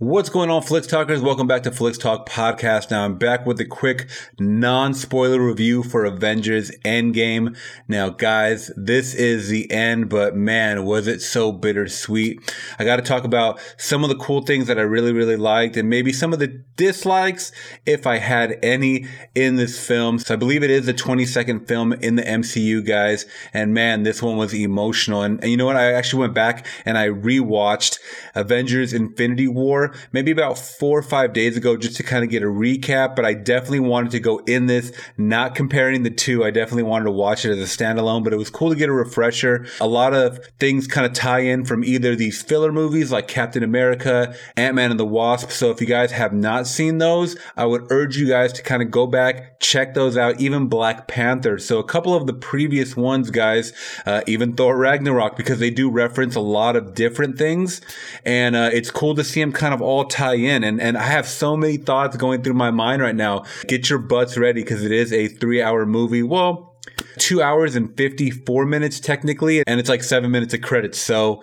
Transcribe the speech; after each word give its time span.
What's 0.00 0.30
going 0.30 0.48
on, 0.48 0.62
Flix 0.62 0.86
Talkers? 0.86 1.20
Welcome 1.20 1.46
back 1.46 1.62
to 1.64 1.70
Flix 1.70 1.98
Talk 1.98 2.26
Podcast. 2.26 2.90
Now 2.90 3.04
I'm 3.04 3.18
back 3.18 3.44
with 3.44 3.60
a 3.60 3.66
quick 3.66 4.08
non-spoiler 4.38 5.38
review 5.38 5.82
for 5.82 6.06
Avengers 6.06 6.70
Endgame. 6.86 7.54
Now, 7.86 8.08
guys, 8.08 8.70
this 8.78 9.12
is 9.14 9.50
the 9.50 9.70
end, 9.70 10.08
but 10.08 10.34
man, 10.34 10.86
was 10.86 11.06
it 11.06 11.20
so 11.20 11.52
bittersweet. 11.52 12.40
I 12.78 12.84
got 12.84 12.96
to 12.96 13.02
talk 13.02 13.24
about 13.24 13.60
some 13.76 14.02
of 14.02 14.08
the 14.08 14.16
cool 14.16 14.40
things 14.40 14.68
that 14.68 14.78
I 14.78 14.82
really, 14.84 15.12
really 15.12 15.36
liked 15.36 15.76
and 15.76 15.90
maybe 15.90 16.14
some 16.14 16.32
of 16.32 16.38
the 16.38 16.64
dislikes, 16.76 17.52
if 17.84 18.06
I 18.06 18.16
had 18.16 18.58
any 18.62 19.06
in 19.34 19.56
this 19.56 19.86
film. 19.86 20.18
So 20.18 20.32
I 20.32 20.38
believe 20.38 20.62
it 20.62 20.70
is 20.70 20.86
the 20.86 20.94
22nd 20.94 21.68
film 21.68 21.92
in 21.92 22.16
the 22.16 22.22
MCU, 22.22 22.86
guys. 22.86 23.26
And 23.52 23.74
man, 23.74 24.04
this 24.04 24.22
one 24.22 24.38
was 24.38 24.54
emotional. 24.54 25.20
And, 25.20 25.38
and 25.42 25.50
you 25.50 25.58
know 25.58 25.66
what? 25.66 25.76
I 25.76 25.92
actually 25.92 26.20
went 26.20 26.32
back 26.32 26.66
and 26.86 26.96
I 26.96 27.08
rewatched 27.08 27.98
Avengers 28.34 28.94
Infinity 28.94 29.46
War 29.46 29.90
maybe 30.12 30.30
about 30.30 30.58
four 30.58 30.98
or 30.98 31.02
five 31.02 31.32
days 31.32 31.56
ago 31.56 31.76
just 31.76 31.96
to 31.96 32.02
kind 32.02 32.24
of 32.24 32.30
get 32.30 32.42
a 32.42 32.46
recap, 32.46 33.16
but 33.16 33.24
I 33.24 33.34
definitely 33.34 33.80
wanted 33.80 34.12
to 34.12 34.20
go 34.20 34.38
in 34.46 34.66
this, 34.66 34.92
not 35.16 35.54
comparing 35.54 36.02
the 36.02 36.10
two. 36.10 36.44
I 36.44 36.50
definitely 36.50 36.84
wanted 36.84 37.04
to 37.04 37.10
watch 37.10 37.44
it 37.44 37.50
as 37.50 37.58
a 37.58 37.76
standalone, 37.76 38.24
but 38.24 38.32
it 38.32 38.36
was 38.36 38.50
cool 38.50 38.70
to 38.70 38.76
get 38.76 38.88
a 38.88 38.92
refresher. 38.92 39.66
A 39.80 39.86
lot 39.86 40.14
of 40.14 40.44
things 40.58 40.86
kind 40.86 41.06
of 41.06 41.12
tie 41.12 41.40
in 41.40 41.64
from 41.64 41.84
either 41.84 42.14
these 42.16 42.42
filler 42.42 42.72
movies 42.72 43.12
like 43.12 43.28
Captain 43.28 43.62
America, 43.62 44.34
Ant-Man 44.56 44.90
and 44.90 45.00
the 45.00 45.06
Wasp. 45.06 45.50
So 45.50 45.70
if 45.70 45.80
you 45.80 45.86
guys 45.86 46.12
have 46.12 46.32
not 46.32 46.66
seen 46.66 46.98
those, 46.98 47.36
I 47.56 47.66
would 47.66 47.90
urge 47.90 48.16
you 48.16 48.28
guys 48.28 48.52
to 48.54 48.62
kind 48.62 48.82
of 48.82 48.90
go 48.90 49.06
back, 49.06 49.60
check 49.60 49.94
those 49.94 50.16
out, 50.16 50.40
even 50.40 50.68
Black 50.68 51.08
Panther. 51.08 51.58
So 51.58 51.78
a 51.78 51.84
couple 51.84 52.14
of 52.14 52.26
the 52.26 52.32
previous 52.32 52.96
ones, 52.96 53.30
guys, 53.30 53.72
uh, 54.06 54.22
even 54.26 54.54
Thor 54.54 54.76
Ragnarok, 54.76 55.36
because 55.36 55.58
they 55.58 55.70
do 55.70 55.90
reference 55.90 56.34
a 56.34 56.40
lot 56.40 56.76
of 56.76 56.94
different 56.94 57.38
things. 57.38 57.80
And 58.24 58.56
uh, 58.56 58.70
it's 58.72 58.90
cool 58.90 59.14
to 59.14 59.24
see 59.24 59.40
them 59.40 59.52
kind 59.52 59.74
of 59.74 59.79
all 59.82 60.04
tie 60.04 60.34
in. 60.34 60.64
And, 60.64 60.80
and 60.80 60.96
I 60.96 61.04
have 61.04 61.26
so 61.26 61.56
many 61.56 61.76
thoughts 61.76 62.16
going 62.16 62.42
through 62.42 62.54
my 62.54 62.70
mind 62.70 63.02
right 63.02 63.14
now. 63.14 63.44
Get 63.66 63.90
your 63.90 63.98
butts 63.98 64.36
ready 64.36 64.62
because 64.62 64.84
it 64.84 64.92
is 64.92 65.12
a 65.12 65.28
three 65.28 65.62
hour 65.62 65.86
movie. 65.86 66.22
Well, 66.22 66.76
two 67.18 67.42
hours 67.42 67.76
and 67.76 67.96
54 67.96 68.66
minutes 68.66 69.00
technically, 69.00 69.62
and 69.66 69.80
it's 69.80 69.88
like 69.88 70.02
seven 70.02 70.30
minutes 70.30 70.54
of 70.54 70.62
credits. 70.62 71.00
So, 71.00 71.42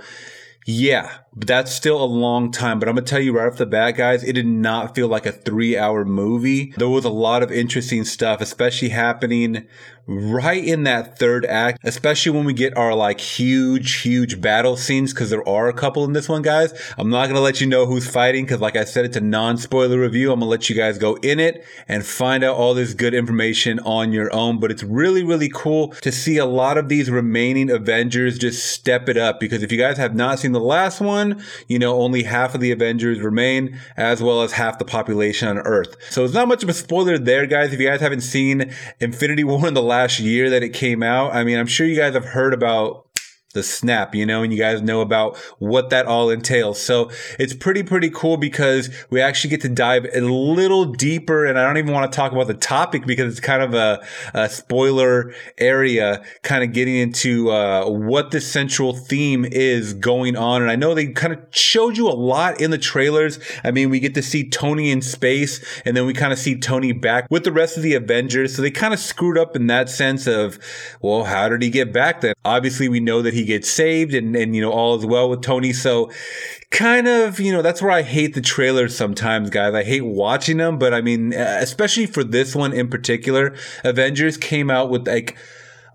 yeah, 0.65 1.19
that's 1.33 1.71
still 1.71 2.03
a 2.03 2.05
long 2.05 2.51
time. 2.51 2.79
But 2.79 2.89
I'm 2.89 2.95
going 2.95 3.05
to 3.05 3.09
tell 3.09 3.21
you 3.21 3.31
right 3.31 3.47
off 3.47 3.57
the 3.57 3.65
bat, 3.65 3.95
guys, 3.95 4.23
it 4.23 4.33
did 4.33 4.45
not 4.45 4.95
feel 4.95 5.07
like 5.07 5.25
a 5.25 5.31
three 5.31 5.77
hour 5.77 6.03
movie. 6.03 6.73
There 6.77 6.89
was 6.89 7.05
a 7.05 7.09
lot 7.09 7.41
of 7.41 7.51
interesting 7.51 8.03
stuff, 8.03 8.41
especially 8.41 8.89
happening 8.89 9.65
right 10.07 10.63
in 10.63 10.83
that 10.83 11.19
third 11.19 11.45
act, 11.45 11.79
especially 11.83 12.31
when 12.31 12.45
we 12.45 12.53
get 12.53 12.75
our 12.77 12.95
like 12.95 13.19
huge, 13.19 14.01
huge 14.01 14.39
battle 14.39 14.77
scenes, 14.77 15.13
because 15.13 15.29
there 15.29 15.47
are 15.47 15.67
a 15.67 15.73
couple 15.73 16.05
in 16.05 16.13
this 16.13 16.29
one, 16.29 16.41
guys. 16.41 16.73
I'm 16.97 17.09
not 17.09 17.25
going 17.25 17.35
to 17.35 17.41
let 17.41 17.59
you 17.59 17.67
know 17.67 17.85
who's 17.85 18.09
fighting, 18.09 18.45
because 18.45 18.61
like 18.61 18.77
I 18.77 18.85
said, 18.85 19.05
it's 19.05 19.17
a 19.17 19.21
non 19.21 19.57
spoiler 19.57 19.99
review. 19.99 20.31
I'm 20.31 20.39
going 20.39 20.47
to 20.47 20.51
let 20.51 20.69
you 20.69 20.75
guys 20.75 20.97
go 20.97 21.15
in 21.15 21.39
it 21.39 21.65
and 21.87 22.05
find 22.05 22.43
out 22.43 22.55
all 22.55 22.73
this 22.73 22.93
good 22.93 23.13
information 23.13 23.79
on 23.79 24.13
your 24.13 24.33
own. 24.33 24.59
But 24.59 24.71
it's 24.71 24.83
really, 24.83 25.23
really 25.23 25.49
cool 25.53 25.89
to 25.89 26.11
see 26.11 26.37
a 26.37 26.45
lot 26.45 26.77
of 26.77 26.87
these 26.87 27.09
remaining 27.09 27.69
Avengers 27.69 28.37
just 28.37 28.65
step 28.71 29.09
it 29.09 29.17
up, 29.17 29.41
because 29.41 29.61
if 29.61 29.71
you 29.71 29.77
guys 29.77 29.97
have 29.97 30.15
not 30.15 30.39
seen 30.39 30.53
the 30.53 30.59
last 30.61 31.01
one, 31.01 31.43
you 31.67 31.77
know, 31.77 31.99
only 31.99 32.23
half 32.23 32.55
of 32.55 32.61
the 32.61 32.71
Avengers 32.71 33.19
remain, 33.19 33.77
as 33.97 34.23
well 34.23 34.41
as 34.41 34.53
half 34.53 34.79
the 34.79 34.85
population 34.85 35.49
on 35.49 35.57
Earth. 35.59 35.97
So 36.09 36.23
it's 36.23 36.33
not 36.33 36.47
much 36.47 36.63
of 36.63 36.69
a 36.69 36.73
spoiler 36.73 37.17
there, 37.17 37.45
guys. 37.45 37.73
If 37.73 37.79
you 37.81 37.87
guys 37.87 37.99
haven't 37.99 38.21
seen 38.21 38.73
Infinity 39.01 39.43
War 39.43 39.67
in 39.67 39.73
the 39.73 39.81
last 39.81 39.96
last 39.97 40.19
year 40.19 40.51
that 40.51 40.61
it 40.61 40.69
came 40.69 41.01
out. 41.01 41.33
I 41.33 41.43
mean, 41.43 41.57
I'm 41.57 41.65
sure 41.65 41.87
you 41.87 41.95
guys 41.95 42.13
have 42.13 42.25
heard 42.25 42.53
about 42.53 43.06
the 43.57 43.63
snap, 43.63 44.15
you 44.15 44.25
know, 44.25 44.43
and 44.43 44.53
you 44.53 44.59
guys 44.59 44.81
know 44.81 45.01
about 45.01 45.35
what 45.59 45.89
that 45.89 46.05
all 46.05 46.29
entails. 46.29 46.81
So 46.81 47.11
it's 47.39 47.53
pretty, 47.53 47.83
pretty 47.83 48.09
cool 48.09 48.37
because 48.37 48.89
we 49.09 49.19
actually 49.19 49.49
get 49.49 49.61
to 49.61 49.69
dive 49.69 50.05
a 50.13 50.21
little 50.21 50.85
deeper. 50.85 51.45
And 51.45 51.59
I 51.59 51.65
don't 51.65 51.77
even 51.77 51.93
want 51.93 52.09
to 52.11 52.15
talk 52.15 52.31
about 52.31 52.47
the 52.47 52.53
topic 52.53 53.05
because 53.05 53.31
it's 53.31 53.39
kind 53.39 53.61
of 53.61 53.73
a, 53.73 54.05
a 54.33 54.47
spoiler 54.47 55.33
area, 55.57 56.23
kind 56.43 56.63
of 56.63 56.71
getting 56.71 56.95
into 56.95 57.49
uh, 57.49 57.89
what 57.89 58.31
the 58.31 58.39
central 58.39 58.93
theme 58.93 59.43
is 59.43 59.93
going 59.93 60.35
on. 60.35 60.61
And 60.61 60.71
I 60.71 60.75
know 60.75 60.93
they 60.93 61.07
kind 61.07 61.33
of 61.33 61.39
showed 61.49 61.97
you 61.97 62.07
a 62.07 62.13
lot 62.13 62.61
in 62.61 62.71
the 62.71 62.77
trailers. 62.77 63.39
I 63.63 63.71
mean, 63.71 63.89
we 63.89 63.99
get 63.99 64.13
to 64.15 64.21
see 64.21 64.47
Tony 64.47 64.91
in 64.91 65.01
space 65.01 65.63
and 65.83 65.97
then 65.97 66.05
we 66.05 66.13
kind 66.13 66.31
of 66.31 66.39
see 66.39 66.57
Tony 66.57 66.91
back 66.91 67.27
with 67.31 67.43
the 67.43 67.51
rest 67.51 67.77
of 67.77 67.83
the 67.83 67.95
Avengers. 67.95 68.55
So 68.55 68.61
they 68.61 68.71
kind 68.71 68.93
of 68.93 68.99
screwed 68.99 69.37
up 69.37 69.55
in 69.55 69.67
that 69.67 69.89
sense 69.89 70.27
of, 70.27 70.59
well, 71.01 71.23
how 71.23 71.49
did 71.49 71.61
he 71.61 71.69
get 71.69 71.91
back 71.91 72.21
then? 72.21 72.33
Obviously, 72.45 72.87
we 72.87 72.99
know 72.99 73.21
that 73.21 73.33
he 73.33 73.45
gets 73.47 73.69
saved 73.69 74.13
and, 74.13 74.35
and, 74.35 74.55
you 74.55 74.61
know, 74.61 74.71
all 74.71 74.95
is 74.95 75.05
well 75.05 75.29
with 75.29 75.41
Tony. 75.41 75.73
So 75.73 76.11
kind 76.69 77.07
of, 77.07 77.39
you 77.39 77.51
know, 77.51 77.63
that's 77.63 77.81
where 77.81 77.91
I 77.91 78.03
hate 78.03 78.35
the 78.35 78.41
trailers 78.41 78.95
sometimes, 78.95 79.49
guys. 79.49 79.73
I 79.73 79.83
hate 79.83 80.05
watching 80.05 80.57
them, 80.57 80.77
but 80.77 80.93
I 80.93 81.01
mean, 81.01 81.33
especially 81.33 82.05
for 82.05 82.23
this 82.23 82.55
one 82.55 82.73
in 82.73 82.89
particular, 82.89 83.55
Avengers 83.83 84.37
came 84.37 84.69
out 84.69 84.91
with 84.91 85.07
like, 85.07 85.35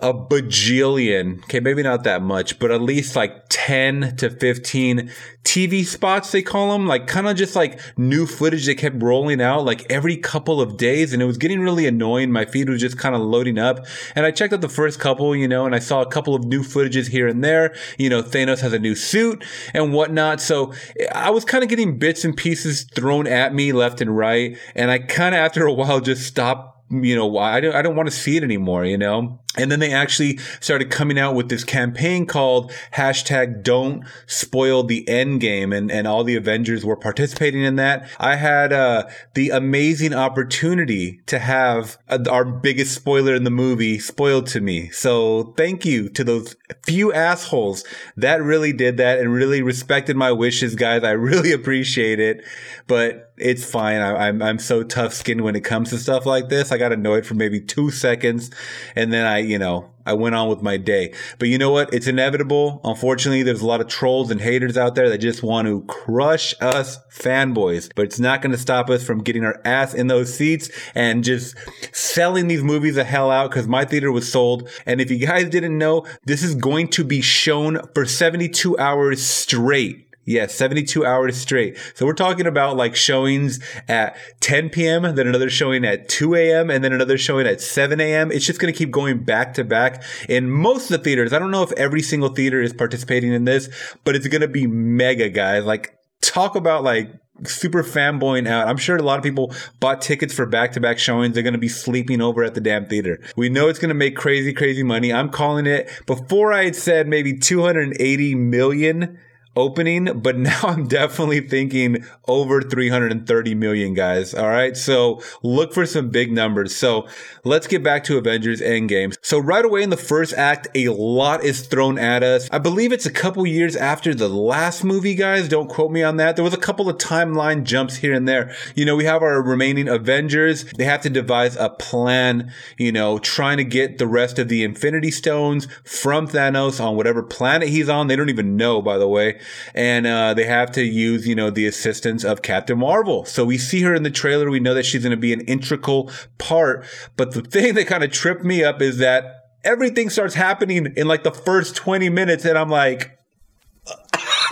a 0.03 0.13
bajillion, 0.13 1.39
okay, 1.45 1.61
maybe 1.61 1.81
not 1.81 2.03
that 2.03 2.23
much, 2.23 2.59
but 2.59 2.73
at 2.73 2.83
least 2.83 3.15
like 3.15 3.45
10 3.51 4.17
to 4.17 4.31
15 4.31 5.13
TV 5.45 5.85
spots, 5.85 6.33
they 6.33 6.43
call 6.43 6.73
them, 6.73 6.89
like 6.89 7.07
kind 7.07 7.29
of 7.29 7.37
just 7.37 7.55
like 7.55 7.79
new 7.97 8.27
footage 8.27 8.67
they 8.67 8.75
kept 8.75 9.01
rolling 9.01 9.41
out 9.41 9.65
like 9.65 9.91
every 9.91 10.17
couple 10.17 10.61
of 10.61 10.77
days. 10.77 11.13
And 11.13 11.23
it 11.23 11.25
was 11.25 11.39
getting 11.39 11.61
really 11.61 11.87
annoying. 11.87 12.33
My 12.33 12.45
feed 12.45 12.69
was 12.69 12.81
just 12.81 12.99
kind 12.99 13.15
of 13.15 13.21
loading 13.21 13.59
up. 13.59 13.87
And 14.17 14.27
I 14.27 14.33
checked 14.33 14.53
out 14.53 14.61
the 14.61 14.69
first 14.69 14.99
couple, 14.99 15.37
you 15.37 15.47
know, 15.47 15.67
and 15.67 15.75
I 15.75 15.79
saw 15.79 16.03
a 16.03 16.07
couple 16.07 16.35
of 16.35 16.45
new 16.45 16.63
footages 16.63 17.09
here 17.09 17.29
and 17.29 17.45
there. 17.45 17.73
You 17.97 18.11
know, 18.11 18.23
Thanos 18.23 18.61
has 18.61 18.73
a 18.73 18.81
new 18.81 18.97
suit 18.97 19.45
and 19.73 19.93
whatnot. 19.93 20.41
So 20.41 20.73
eh, 20.99 21.07
I 21.15 21.31
was 21.31 21.45
kind 21.45 21.63
of 21.63 21.71
getting 21.71 21.97
bits 21.99 22.25
and 22.25 22.37
pieces 22.37 22.83
thrown 22.83 23.29
at 23.29 23.55
me 23.55 23.71
left 23.73 24.01
and 24.01 24.17
right. 24.17 24.59
And 24.75 24.91
I 24.91 24.99
kind 24.99 25.35
of, 25.35 25.39
after 25.39 25.65
a 25.65 25.73
while, 25.73 26.01
just 26.01 26.27
stopped 26.27 26.71
you 27.01 27.17
know, 27.17 27.39
I 27.39 27.61
don't, 27.61 27.75
I 27.75 27.81
don't 27.81 27.97
want 27.97 28.09
to 28.09 28.15
see 28.15 28.37
it 28.37 28.43
anymore, 28.43 28.85
you 28.85 28.99
know? 28.99 29.41
And 29.59 29.71
then 29.71 29.81
they 29.81 29.93
actually 29.93 30.39
started 30.61 30.91
coming 30.91 31.19
out 31.19 31.35
with 31.35 31.51
this 31.51 31.63
campaign 31.63 32.25
called 32.25 32.73
hashtag 32.95 33.63
don't 33.63 34.05
spoil 34.27 34.83
the 34.83 35.07
end 35.07 35.41
game. 35.43 35.73
And, 35.75 35.91
and 35.91 36.07
all 36.07 36.25
the 36.25 36.37
Avengers 36.37 36.87
were 36.87 36.97
participating 36.97 37.63
in 37.63 37.77
that. 37.77 38.09
I 38.19 38.37
had, 38.37 38.73
uh, 38.73 39.09
the 39.35 39.51
amazing 39.51 40.15
opportunity 40.15 41.21
to 41.27 41.39
have 41.39 41.99
uh, 42.09 42.19
our 42.31 42.45
biggest 42.45 42.95
spoiler 42.95 43.35
in 43.35 43.45
the 43.45 43.51
movie 43.51 43.99
spoiled 43.99 44.47
to 44.49 44.61
me. 44.61 44.89
So 44.91 45.55
thank 45.57 45.85
you 45.85 46.09
to 46.11 46.25
those 46.25 46.57
few 46.85 47.13
assholes 47.13 47.85
that 48.17 48.43
really 48.43 48.73
did 48.73 48.97
that 48.97 49.19
and 49.19 49.33
really 49.33 49.63
respected 49.63 50.17
my 50.17 50.33
wishes, 50.33 50.75
guys. 50.75 51.05
I 51.05 51.11
really 51.13 51.53
appreciate 51.53 52.21
it, 52.21 52.45
but 52.87 53.33
it's 53.37 53.65
fine. 53.65 54.01
I, 54.01 54.29
I'm, 54.29 54.43
I'm 54.43 54.59
so 54.59 54.83
tough 54.83 55.13
skinned 55.13 55.41
when 55.41 55.57
it 55.57 55.65
comes 55.65 55.91
to 55.91 55.99
stuff 55.99 56.27
like 56.27 56.49
this. 56.49 56.71
I 56.71 56.79
got 56.79 56.93
annoyed 56.93 57.27
for 57.27 57.35
maybe 57.35 57.61
two 57.61 57.91
seconds 57.91 58.51
and 58.95 59.13
then 59.13 59.27
I, 59.27 59.39
you 59.45 59.59
know, 59.59 59.91
I 60.05 60.15
went 60.15 60.35
on 60.35 60.49
with 60.49 60.63
my 60.63 60.77
day. 60.77 61.15
But 61.39 61.49
you 61.49 61.59
know 61.59 61.71
what? 61.71 61.93
It's 61.93 62.07
inevitable. 62.07 62.81
Unfortunately, 62.85 63.43
there's 63.43 63.61
a 63.61 63.67
lot 63.67 63.81
of 63.81 63.89
trolls 63.89 64.31
and 64.31 64.41
haters 64.41 64.77
out 64.77 64.95
there 64.95 65.09
that 65.09 65.19
just 65.19 65.43
want 65.43 65.69
to 65.69 65.83
crush 65.83 66.55
us 66.61 66.99
fanboys. 67.13 67.91
But 67.95 68.07
it's 68.07 68.19
not 68.19 68.43
going 68.43 68.53
to 68.53 68.59
stop 68.59 68.91
us 68.91 69.05
from 69.05 69.23
getting 69.23 69.45
our 69.45 69.61
ass 69.65 69.95
in 69.95 70.09
those 70.09 70.35
seats 70.35 70.71
and 70.95 71.23
just 71.23 71.57
selling 71.95 72.49
these 72.49 72.63
movies 72.63 72.97
the 72.97 73.05
hell 73.05 73.31
out 73.31 73.51
because 73.51 73.69
my 73.69 73.85
theater 73.85 74.11
was 74.11 74.31
sold. 74.31 74.69
And 74.87 75.01
if 75.01 75.11
you 75.11 75.25
guys 75.25 75.49
didn't 75.49 75.79
know, 75.79 76.07
this 76.25 76.43
is 76.43 76.55
going 76.55 76.89
to 76.89 77.05
be 77.05 77.21
shown 77.21 77.81
for 77.95 78.05
72 78.05 78.79
hours 78.79 79.25
straight. 79.25 80.09
Yeah, 80.25 80.47
72 80.47 81.05
hours 81.05 81.37
straight. 81.37 81.77
So 81.95 82.07
we're 82.07 82.15
talking 82.15 82.47
about 82.47 82.77
like 82.77 82.95
showings 82.95 83.59
at 83.89 84.17
10 84.41 84.71
p.m., 84.71 85.03
then 85.03 85.27
another 85.27 85.51
showing 85.51 85.85
at 85.85 86.09
2 86.09 86.37
a.m., 86.37 86.71
and 86.71 86.85
then 86.85 86.93
another 86.93 87.19
showing 87.19 87.47
at 87.47 87.61
7 87.61 88.01
a.m. 88.01 88.31
It's 88.31 88.47
just 88.47 88.61
going 88.61 88.73
to 88.73 88.77
keep 88.77 88.93
going 88.93 89.25
back 89.25 89.55
to 89.55 89.65
back 89.65 90.05
in 90.29 90.49
most 90.49 90.91
of 90.91 90.99
the 90.99 91.05
theaters. 91.05 91.33
I 91.33 91.41
don't 91.41 91.51
know 91.51 91.65
if 91.65 91.73
every 91.73 92.03
single 92.03 92.29
theater 92.29 92.63
is 92.63 92.73
participating 92.73 93.33
in 93.33 93.47
this, 93.47 93.69
but 94.05 94.15
it's 94.15 94.29
going 94.29 94.43
to 94.43 94.49
be 94.49 94.67
mega, 94.67 95.29
guys. 95.29 95.65
Like, 95.65 95.99
talk 96.21 96.55
about 96.55 96.85
like 96.85 97.11
super 97.45 97.83
fanboying 97.83 98.47
out. 98.47 98.69
I'm 98.69 98.77
sure 98.77 98.97
a 98.97 99.03
lot 99.03 99.19
of 99.19 99.25
people 99.25 99.53
bought 99.81 100.01
tickets 100.01 100.33
for 100.33 100.47
back 100.47 100.73
to 100.73 100.81
back 100.81 100.99
showings. 100.99 101.35
They're 101.35 101.43
going 101.43 101.53
to 101.55 101.59
be 101.59 101.69
sleeping 101.69 102.21
over 102.21 102.45
at 102.45 102.55
the 102.55 102.61
damn 102.61 102.87
theater. 102.87 103.21
We 103.37 103.49
know 103.49 103.69
it's 103.69 103.79
going 103.79 103.89
to 103.89 103.95
make 103.95 104.17
crazy, 104.17 104.53
crazy 104.53 104.83
money. 104.83 105.13
I'm 105.13 105.31
calling 105.31 105.67
it 105.67 105.91
before 106.07 106.53
I 106.53 106.65
had 106.65 106.77
said 106.77 107.09
maybe 107.09 107.37
280 107.37 108.35
million 108.37 109.19
opening, 109.57 110.21
but 110.21 110.37
now 110.39 110.61
I'm 110.63 110.87
definitely 110.87 111.41
thinking 111.41 112.05
over 112.27 112.63
330 112.63 113.55
million 113.55 113.95
guys. 113.95 114.35
All 114.35 114.49
right. 114.49 114.77
So 114.77 115.21
look 115.43 115.73
for 115.73 115.87
some 115.87 116.11
big 116.11 116.33
numbers. 116.33 116.75
So 116.75 117.07
let's 117.45 117.67
get 117.67 117.83
back 117.83 118.05
to 118.05 118.19
Avengers 118.19 118.61
Endgame. 118.61 119.17
So 119.23 119.39
right 119.39 119.65
away 119.65 119.83
in 119.83 119.91
the 119.91 119.97
first 119.97 120.33
act, 120.35 120.69
a 120.75 120.89
lot 120.89 121.45
is 121.45 121.67
thrown 121.67 121.99
at 121.99 122.23
us. 122.23 122.49
I 122.51 122.59
believe 122.59 122.93
it's 122.93 123.07
a 123.07 123.13
couple 123.13 123.47
years 123.47 123.77
after 123.77 124.15
the 124.15 124.29
last 124.29 124.85
movie, 124.85 125.15
guys. 125.15 125.49
Don't 125.49 125.69
quote 125.69 125.91
me 125.91 126.03
on 126.03 126.17
that. 126.17 126.37
There 126.37 126.45
was 126.45 126.55
a 126.55 126.59
couple 126.59 126.89
of 126.89 126.99
timeline 126.99 127.65
jumps 127.65 127.97
here 127.97 128.15
and 128.15 128.29
there. 128.29 128.55
You 128.75 128.85
know, 128.85 128.97
we 128.97 129.05
have 129.05 129.23
our 129.23 129.43
remaining 129.43 129.89
Avengers. 129.89 130.65
They 130.77 130.85
have 130.85 131.03
to 131.03 131.11
devise 131.11 131.57
a 131.57 131.71
plan, 131.71 132.53
you 132.79 132.93
know, 132.93 133.19
trying 133.19 133.59
to 133.59 133.65
get 133.65 133.99
the 133.99 134.07
rest 134.07 134.39
of 134.39 134.49
the 134.49 134.65
Infinity 134.65 135.11
Stones 135.11 135.67
from 135.85 136.29
Thanos 136.29 136.83
on 136.83 136.97
whatever 136.97 137.23
planet 137.23 137.69
he's 137.69 137.89
on. 137.89 138.07
They 138.07 138.17
don't 138.17 138.31
even 138.31 138.57
know, 138.57 138.81
by 138.81 138.99
the 138.99 139.09
way 139.09 139.41
and 139.75 140.07
uh, 140.07 140.35
they 140.35 140.45
have 140.45 140.71
to 140.73 140.83
use 140.83 141.27
you 141.27 141.35
know 141.35 141.51
the 141.51 141.67
assistance 141.67 142.25
of 142.25 142.43
Captain 142.43 142.79
Marvel. 142.79 143.25
So 143.25 143.45
we 143.45 143.59
see 143.59 143.83
her 143.83 143.95
in 143.95 144.03
the 144.03 144.11
trailer. 144.11 144.51
We 144.51 144.61
know 144.61 144.75
that 144.75 144.87
she's 144.87 145.03
going 145.03 145.11
to 145.11 145.17
be 145.17 145.33
an 145.33 145.43
integral 145.43 146.11
part. 146.39 146.85
But 147.17 147.33
the 147.33 147.43
thing 147.43 147.75
that 147.75 147.87
kind 147.87 148.05
of 148.05 148.11
tripped 148.11 148.45
me 148.45 148.65
up 148.65 148.81
is 148.83 148.99
that 148.99 149.25
everything 149.65 150.11
starts 150.11 150.35
happening 150.35 150.93
in 150.97 151.07
like 151.07 151.23
the 151.23 151.33
first 151.33 151.77
20 151.77 152.09
minutes, 152.09 152.45
and 152.45 152.59
I'm 152.59 152.71
like 152.71 153.19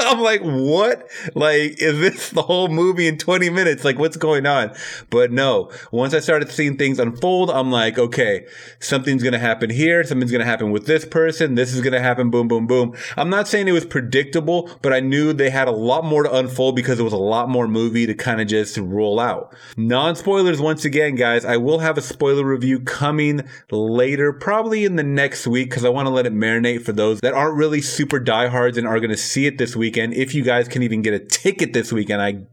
I'm 0.10 0.20
like, 0.20 0.40
what? 0.40 1.10
Like, 1.34 1.80
is 1.80 2.00
this 2.00 2.30
the 2.30 2.42
whole 2.42 2.68
movie 2.68 3.06
in 3.06 3.18
20 3.18 3.50
minutes? 3.50 3.84
Like, 3.84 3.98
what's 3.98 4.16
going 4.16 4.46
on? 4.46 4.74
But 5.10 5.30
no, 5.30 5.70
once 5.92 6.14
I 6.14 6.20
started 6.20 6.50
seeing 6.50 6.78
things 6.78 6.98
unfold, 6.98 7.50
I'm 7.50 7.70
like, 7.70 7.98
okay, 7.98 8.46
something's 8.78 9.22
going 9.22 9.34
to 9.34 9.38
happen 9.38 9.68
here. 9.68 10.02
Something's 10.02 10.30
going 10.30 10.40
to 10.40 10.46
happen 10.46 10.70
with 10.70 10.86
this 10.86 11.04
person. 11.04 11.54
This 11.54 11.74
is 11.74 11.82
going 11.82 11.92
to 11.92 12.00
happen. 12.00 12.30
Boom, 12.30 12.48
boom, 12.48 12.66
boom. 12.66 12.96
I'm 13.18 13.28
not 13.28 13.46
saying 13.46 13.68
it 13.68 13.72
was 13.72 13.84
predictable, 13.84 14.70
but 14.80 14.94
I 14.94 15.00
knew 15.00 15.34
they 15.34 15.50
had 15.50 15.68
a 15.68 15.72
lot 15.72 16.04
more 16.04 16.22
to 16.22 16.34
unfold 16.34 16.76
because 16.76 16.98
it 16.98 17.04
was 17.04 17.12
a 17.12 17.18
lot 17.18 17.50
more 17.50 17.68
movie 17.68 18.06
to 18.06 18.14
kind 18.14 18.40
of 18.40 18.48
just 18.48 18.78
roll 18.78 19.20
out. 19.20 19.54
Non 19.76 20.16
spoilers 20.16 20.62
once 20.62 20.86
again, 20.86 21.14
guys. 21.14 21.44
I 21.44 21.58
will 21.58 21.80
have 21.80 21.98
a 21.98 22.02
spoiler 22.02 22.44
review 22.44 22.80
coming 22.80 23.42
later, 23.70 24.32
probably 24.32 24.86
in 24.86 24.96
the 24.96 25.02
next 25.02 25.46
week 25.46 25.68
because 25.68 25.84
I 25.84 25.90
want 25.90 26.06
to 26.06 26.10
let 26.10 26.26
it 26.26 26.34
marinate 26.34 26.82
for 26.82 26.92
those 26.92 27.20
that 27.20 27.34
aren't 27.34 27.56
really 27.56 27.82
super 27.82 28.18
diehards 28.18 28.78
and 28.78 28.86
are 28.86 28.98
going 28.98 29.10
to 29.10 29.16
see 29.16 29.46
it 29.46 29.58
this 29.58 29.76
weekend 29.76 29.89
weekend. 29.90 30.14
If 30.14 30.34
you 30.34 30.44
guys 30.44 30.68
can 30.68 30.82
even 30.82 31.02
get 31.02 31.14
a 31.14 31.18
ticket 31.18 31.72
this 31.72 31.92
weekend, 31.92 32.22
I 32.22 32.46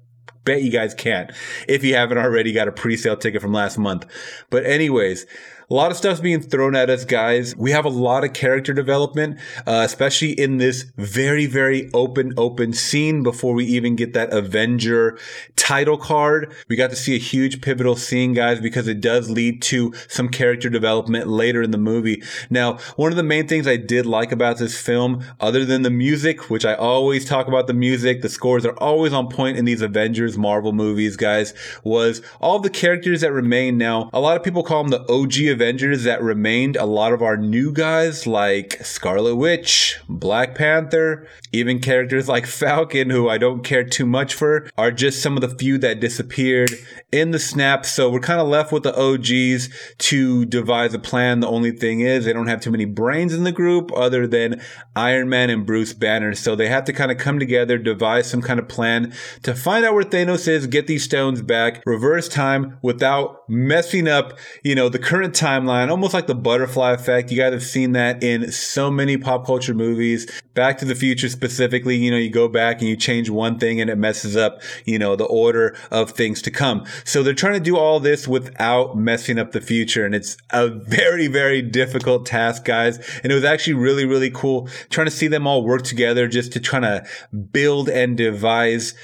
bet 0.43 0.63
you 0.63 0.71
guys 0.71 0.93
can't 0.93 1.31
if 1.67 1.83
you 1.83 1.93
haven't 1.93 2.17
already 2.17 2.53
got 2.53 2.67
a 2.67 2.71
pre-sale 2.71 3.17
ticket 3.17 3.41
from 3.41 3.53
last 3.53 3.77
month. 3.77 4.05
But 4.49 4.65
anyways, 4.65 5.27
a 5.69 5.73
lot 5.73 5.91
of 5.91 5.97
stuff's 5.97 6.21
being 6.21 6.41
thrown 6.41 6.77
at 6.77 6.89
us, 6.89 7.03
guys. 7.03 7.53
We 7.57 7.71
have 7.71 7.83
a 7.83 7.89
lot 7.89 8.23
of 8.23 8.31
character 8.31 8.73
development, 8.73 9.37
uh, 9.65 9.81
especially 9.83 10.31
in 10.31 10.59
this 10.59 10.85
very, 10.95 11.45
very 11.45 11.89
open, 11.93 12.33
open 12.37 12.71
scene 12.71 13.21
before 13.21 13.53
we 13.53 13.65
even 13.65 13.97
get 13.97 14.13
that 14.13 14.31
Avenger 14.31 15.19
title 15.57 15.97
card. 15.97 16.55
We 16.69 16.77
got 16.77 16.89
to 16.91 16.95
see 16.95 17.15
a 17.15 17.19
huge 17.19 17.59
pivotal 17.59 17.97
scene, 17.97 18.31
guys, 18.31 18.61
because 18.61 18.87
it 18.87 19.01
does 19.01 19.29
lead 19.29 19.61
to 19.63 19.93
some 20.07 20.29
character 20.29 20.69
development 20.69 21.27
later 21.27 21.61
in 21.61 21.71
the 21.71 21.77
movie. 21.77 22.23
Now, 22.49 22.77
one 22.95 23.11
of 23.11 23.17
the 23.17 23.23
main 23.23 23.45
things 23.49 23.67
I 23.67 23.75
did 23.75 24.05
like 24.05 24.31
about 24.31 24.59
this 24.59 24.79
film, 24.79 25.25
other 25.41 25.65
than 25.65 25.81
the 25.81 25.89
music, 25.89 26.49
which 26.49 26.63
I 26.63 26.75
always 26.75 27.25
talk 27.25 27.49
about 27.49 27.67
the 27.67 27.73
music, 27.73 28.21
the 28.21 28.29
scores 28.29 28.65
are 28.65 28.77
always 28.77 29.11
on 29.11 29.27
point 29.27 29.57
in 29.57 29.65
these 29.65 29.81
Avengers 29.81 30.37
Marvel 30.37 30.71
movies, 30.71 31.17
guys, 31.17 31.53
was 31.83 32.21
all 32.39 32.59
the 32.59 32.69
characters 32.69 33.19
that 33.19 33.33
remain 33.33 33.77
now. 33.77 34.09
A 34.13 34.21
lot 34.21 34.37
of 34.37 34.43
people 34.43 34.63
call 34.63 34.83
them 34.83 34.91
the 34.91 35.11
OG 35.11 35.56
Avengers 35.57 36.03
that 36.03 36.21
remained. 36.21 36.75
A 36.75 36.85
lot 36.85 37.13
of 37.13 37.23
our 37.23 37.35
new 37.35 37.71
guys 37.71 38.27
like 38.27 38.73
Scarlet 38.85 39.35
Witch, 39.35 39.99
Black 40.07 40.53
Panther, 40.53 41.27
even 41.51 41.79
characters 41.79 42.29
like 42.29 42.45
Falcon, 42.61 43.09
who 43.09 43.27
I 43.27 43.39
don't 43.39 43.63
care 43.63 43.83
too 43.83 44.05
much 44.05 44.35
for, 44.35 44.69
are 44.77 44.91
just 44.91 45.19
some 45.19 45.35
of 45.35 45.41
the 45.41 45.49
few 45.57 45.79
that 45.79 45.99
disappeared 45.99 46.69
in 47.11 47.31
the 47.31 47.39
snap. 47.39 47.87
So 47.87 48.07
we're 48.11 48.19
kind 48.19 48.39
of 48.39 48.47
left 48.47 48.71
with 48.71 48.83
the 48.83 48.95
OGs 48.95 49.69
to 50.09 50.45
devise 50.45 50.93
a 50.93 50.99
plan. 50.99 51.39
The 51.39 51.47
only 51.47 51.71
thing 51.71 52.01
is 52.01 52.25
they 52.25 52.33
don't 52.33 52.45
have 52.45 52.61
too 52.61 52.69
many 52.69 52.85
brains 52.85 53.33
in 53.33 53.43
the 53.43 53.51
group 53.51 53.91
other 53.95 54.27
than 54.27 54.61
Iron 54.95 55.27
Man 55.27 55.49
and 55.49 55.65
Bruce 55.65 55.93
Banner. 55.93 56.35
So 56.35 56.55
they 56.55 56.67
have 56.67 56.85
to 56.85 56.93
kind 56.93 57.11
of 57.11 57.17
come 57.17 57.39
together, 57.39 57.79
devise 57.79 58.29
some 58.29 58.43
kind 58.43 58.59
of 58.59 58.67
plan 58.67 59.11
to 59.41 59.55
find 59.55 59.83
out 59.83 59.95
where 59.95 60.03
Thanos 60.03 60.47
is, 60.47 60.67
get 60.67 60.85
these 60.85 61.03
stones 61.03 61.41
back, 61.41 61.81
reverse 61.87 62.29
time 62.29 62.77
without 62.83 63.49
messing 63.49 64.07
up, 64.07 64.37
you 64.63 64.75
know, 64.75 64.89
the 64.89 64.99
current 64.99 65.33
time 65.33 65.46
timeline, 65.47 65.89
almost 65.89 66.13
like 66.13 66.27
the 66.27 66.35
butterfly 66.35 66.91
effect. 66.91 67.31
You 67.31 67.37
guys 67.37 67.53
have 67.53 67.63
seen 67.63 67.93
that 67.93 68.21
in 68.21 68.51
so 68.51 68.91
many 68.91 69.17
pop 69.17 69.45
culture 69.45 69.73
movies. 69.73 70.29
Back 70.53 70.77
to 70.79 70.85
the 70.85 70.95
Future 70.95 71.29
specifically, 71.29 71.95
you 71.95 72.11
know, 72.11 72.17
you 72.17 72.29
go 72.29 72.47
back 72.47 72.79
and 72.79 72.89
you 72.89 72.97
change 72.97 73.29
one 73.29 73.57
thing 73.57 73.79
and 73.79 73.89
it 73.89 73.97
messes 73.97 74.35
up, 74.35 74.61
you 74.85 74.99
know, 74.99 75.15
the 75.15 75.25
order 75.25 75.75
of 75.89 76.11
things 76.11 76.41
to 76.41 76.51
come. 76.51 76.85
So 77.05 77.23
they're 77.23 77.33
trying 77.33 77.53
to 77.53 77.59
do 77.59 77.77
all 77.77 77.99
this 77.99 78.27
without 78.27 78.97
messing 78.97 79.39
up 79.39 79.51
the 79.53 79.61
future. 79.61 80.05
And 80.05 80.13
it's 80.13 80.37
a 80.49 80.67
very, 80.87 81.27
very 81.27 81.61
difficult 81.61 82.25
task, 82.25 82.65
guys. 82.65 82.97
And 83.23 83.31
it 83.31 83.35
was 83.35 83.45
actually 83.45 83.75
really, 83.75 84.05
really 84.05 84.31
cool 84.31 84.67
trying 84.89 85.07
to 85.07 85.11
see 85.11 85.27
them 85.27 85.47
all 85.47 85.63
work 85.63 85.83
together 85.83 86.27
just 86.27 86.51
to 86.53 86.59
try 86.59 86.79
to 86.81 87.05
build 87.51 87.87
and 87.89 88.17
devise 88.17 88.95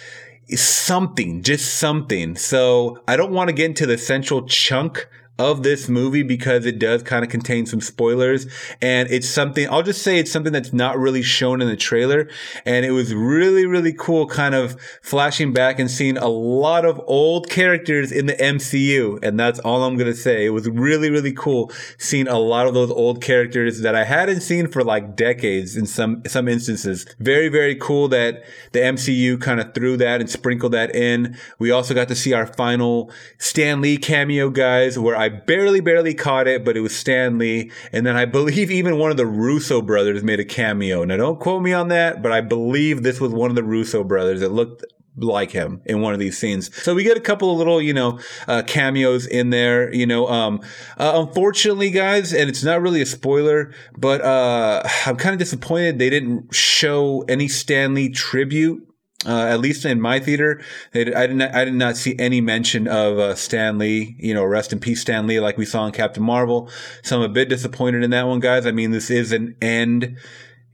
something, 0.50 1.42
just 1.42 1.76
something. 1.76 2.36
So 2.36 3.02
I 3.08 3.16
don't 3.16 3.32
want 3.32 3.48
to 3.48 3.54
get 3.54 3.68
into 3.68 3.86
the 3.86 3.98
central 3.98 4.46
chunk 4.46 5.08
of 5.40 5.64
this 5.64 5.90
movie 5.90 6.22
because 6.22 6.64
it 6.66 6.78
does 6.78 7.02
kind 7.02 7.26
of 7.26 7.32
contain 7.32 7.66
some 7.66 7.82
spoilers. 7.82 8.46
And 8.82 9.10
it's 9.10 9.28
something 9.28 9.68
I'll 9.70 9.82
just 9.82 10.04
say 10.04 10.20
it's 10.20 10.32
something 10.32 10.54
that's 10.54 10.72
not 10.72 11.00
really 11.00 11.24
shown 11.24 11.60
in 11.60 11.68
the 11.68 11.76
trailer. 11.76 12.30
And 12.66 12.86
it 12.86 12.92
was 12.92 13.16
really 13.16 13.66
really 13.66 13.94
cool 13.94 14.28
kind 14.28 14.54
of 14.54 14.80
flashing 15.02 15.52
back 15.52 15.80
and 15.80 15.90
seeing 15.90 16.18
a 16.18 16.28
lot 16.28 16.86
of 16.86 17.02
old 17.08 17.50
characters 17.50 18.12
in 18.12 18.28
the 18.28 18.34
MCU 18.34 19.24
and 19.24 19.40
that's 19.40 19.60
all 19.60 19.84
I'm 19.84 19.98
going 19.98 20.12
to 20.12 20.18
say. 20.18 20.46
It 20.46 20.52
was 20.52 20.70
really 20.70 21.10
really 21.10 21.34
cool 21.34 21.72
seeing 21.98 22.28
a 22.28 22.38
lot 22.38 22.68
of 22.68 22.76
those 22.76 22.92
old 22.92 23.24
characters 23.24 23.82
that 23.82 23.96
I 23.96 24.04
hadn't 24.04 24.42
seen 24.42 24.68
for 24.68 24.84
like 24.84 25.16
decades 25.16 25.76
in 25.76 25.88
some 25.88 26.22
some 26.28 26.48
instances. 26.48 27.08
Very 27.18 27.50
very 27.50 27.76
cool 27.76 28.08
that 28.10 28.44
the 28.72 28.80
MCU 28.80 29.42
kind 29.42 29.60
of 29.60 29.74
threw 29.74 29.98
that 29.98 30.22
and 30.22 30.30
sprinkled 30.30 30.74
that 30.74 30.96
in. 30.96 31.36
We 31.58 31.72
also 31.72 31.96
got 31.96 32.08
to 32.10 32.16
see 32.16 32.34
our 32.34 32.46
final 32.46 33.12
Stan 33.40 33.82
Lee 33.82 33.98
cameo 33.98 34.52
guys 34.52 35.00
where 35.00 35.23
barely, 35.30 35.80
barely 35.80 36.14
caught 36.14 36.48
it, 36.48 36.64
but 36.64 36.78
it 36.78 36.82
was 36.82 36.96
Stan 36.96 37.38
Lee. 37.38 37.72
And 37.92 38.06
then 38.06 38.16
I 38.16 38.26
believe 38.26 38.72
even 38.72 38.98
one 38.98 39.12
of 39.12 39.18
the 39.18 39.26
Russo 39.26 39.82
brothers 39.82 40.24
made 40.24 40.40
a 40.40 40.46
cameo. 40.46 41.04
Now, 41.04 41.18
don't 41.18 41.40
quote 41.40 41.62
me 41.62 41.74
on 41.74 41.90
that, 41.90 42.22
but 42.22 42.32
I 42.32 42.42
believe 42.42 43.04
this 43.04 43.20
was 43.20 43.32
one 43.32 43.50
of 43.50 43.56
the 43.56 43.64
Russo 43.64 44.04
brothers 44.04 44.42
that 44.42 44.52
looked 44.52 44.84
like 45.16 45.52
him 45.52 45.82
in 45.86 46.02
one 46.02 46.14
of 46.14 46.20
these 46.20 46.38
scenes. 46.38 46.76
So 46.82 46.96
we 46.96 47.04
get 47.04 47.18
a 47.18 47.22
couple 47.22 47.52
of 47.52 47.58
little, 47.58 47.82
you 47.82 47.94
know, 47.94 48.20
uh, 48.48 48.64
cameos 48.66 49.28
in 49.28 49.52
there, 49.52 49.94
you 49.94 50.08
know, 50.08 50.28
um, 50.28 50.62
uh, 50.98 51.14
unfortunately 51.16 51.92
guys, 51.92 52.34
and 52.34 52.50
it's 52.50 52.64
not 52.64 52.82
really 52.82 53.02
a 53.02 53.06
spoiler, 53.06 53.74
but, 53.98 54.22
uh, 54.22 54.82
I'm 55.06 55.18
kind 55.18 55.34
of 55.34 55.40
disappointed 55.40 56.00
they 56.00 56.10
didn't 56.10 56.54
show 56.54 57.24
any 57.28 57.48
Stan 57.48 57.94
Lee 57.94 58.10
tribute 58.10 58.88
uh, 59.26 59.48
at 59.48 59.60
least 59.60 59.86
in 59.86 60.02
my 60.02 60.20
theater, 60.20 60.62
I 60.94 61.04
did 61.04 61.36
not, 61.36 61.56
I 61.56 61.66
did 61.66 61.74
not 61.76 61.98
see 61.98 62.16
any 62.20 62.42
mention 62.42 62.88
of 62.88 63.18
uh, 63.18 63.36
Stan 63.36 63.78
Lee. 63.78 64.16
You 64.20 64.34
know, 64.34 64.44
rest 64.44 64.74
in 64.74 64.80
peace, 64.80 65.02
Stan 65.02 65.28
Lee, 65.28 65.40
like 65.40 65.58
we 65.58 65.66
saw 65.66 65.86
in 65.86 65.92
Captain 65.92 66.24
Marvel. 66.24 66.70
So 67.02 67.18
I'm 67.18 67.24
a 67.24 67.30
bit 67.30 67.50
disappointed 67.50 68.04
in 68.04 68.10
that 68.12 68.28
one, 68.28 68.40
guys. 68.40 68.66
I 68.66 68.72
mean, 68.72 68.92
this 68.92 69.10
is 69.10 69.32
an 69.32 69.56
end 69.62 70.18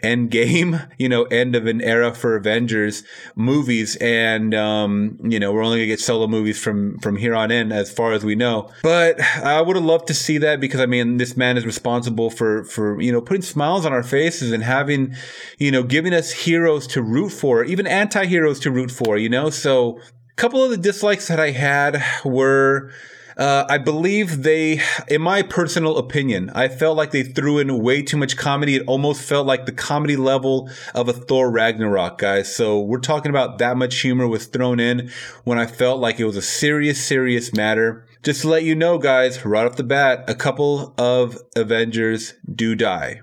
end 0.01 0.31
game, 0.31 0.79
you 0.97 1.09
know, 1.09 1.23
end 1.25 1.55
of 1.55 1.65
an 1.65 1.81
era 1.81 2.13
for 2.13 2.35
Avengers 2.35 3.03
movies. 3.35 3.95
And, 3.97 4.53
um, 4.53 5.19
you 5.23 5.39
know, 5.39 5.51
we're 5.51 5.63
only 5.63 5.79
gonna 5.79 5.87
get 5.87 5.99
solo 5.99 6.27
movies 6.27 6.59
from, 6.59 6.99
from 6.99 7.17
here 7.17 7.35
on 7.35 7.51
in 7.51 7.71
as 7.71 7.91
far 7.91 8.13
as 8.13 8.23
we 8.23 8.35
know. 8.35 8.69
But 8.83 9.19
I 9.21 9.61
would 9.61 9.75
have 9.75 9.85
loved 9.85 10.07
to 10.07 10.13
see 10.13 10.37
that 10.39 10.59
because 10.59 10.79
I 10.79 10.85
mean, 10.85 11.17
this 11.17 11.35
man 11.35 11.57
is 11.57 11.65
responsible 11.65 12.29
for, 12.29 12.63
for, 12.65 12.99
you 13.01 13.11
know, 13.11 13.21
putting 13.21 13.41
smiles 13.41 13.85
on 13.85 13.93
our 13.93 14.03
faces 14.03 14.51
and 14.51 14.63
having, 14.63 15.15
you 15.57 15.71
know, 15.71 15.83
giving 15.83 16.13
us 16.13 16.31
heroes 16.31 16.87
to 16.87 17.01
root 17.01 17.29
for, 17.29 17.63
even 17.63 17.87
anti-heroes 17.87 18.59
to 18.61 18.71
root 18.71 18.91
for, 18.91 19.17
you 19.17 19.29
know? 19.29 19.49
So 19.49 19.99
a 19.99 20.35
couple 20.35 20.63
of 20.63 20.71
the 20.71 20.77
dislikes 20.77 21.27
that 21.27 21.39
I 21.39 21.51
had 21.51 22.03
were, 22.23 22.91
uh, 23.39 23.65
I 23.69 23.77
believe 23.77 24.43
they, 24.43 24.81
in 25.07 25.21
my 25.21 25.41
personal 25.43 25.97
opinion, 25.97 26.51
I 26.53 26.67
felt 26.67 26.97
like 26.97 27.11
they 27.11 27.23
threw 27.23 27.57
in 27.57 27.81
way 27.81 28.01
too 28.01 28.17
much 28.17 28.35
comedy. 28.35 28.75
It 28.75 28.83
almost 28.85 29.21
felt 29.21 29.47
like 29.47 29.65
the 29.65 29.71
comedy 29.71 30.17
level 30.17 30.69
of 30.93 31.07
a 31.07 31.13
Thor 31.13 31.49
Ragnarok, 31.49 32.17
guys. 32.17 32.53
So 32.53 32.81
we're 32.81 32.99
talking 32.99 33.29
about 33.29 33.57
that 33.59 33.77
much 33.77 34.01
humor 34.01 34.27
was 34.27 34.45
thrown 34.45 34.81
in 34.81 35.09
when 35.45 35.57
I 35.57 35.67
felt 35.67 36.01
like 36.01 36.19
it 36.19 36.25
was 36.25 36.35
a 36.35 36.41
serious, 36.41 37.01
serious 37.01 37.53
matter. 37.53 38.05
Just 38.23 38.41
to 38.41 38.49
let 38.49 38.63
you 38.63 38.75
know, 38.75 38.97
guys, 38.97 39.45
right 39.45 39.65
off 39.65 39.77
the 39.77 39.83
bat, 39.83 40.25
a 40.27 40.35
couple 40.35 40.93
of 40.97 41.37
Avengers 41.55 42.33
do 42.53 42.75
die. 42.75 43.21